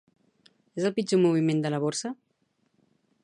[0.79, 2.13] És el pitjor moviment de la borsa?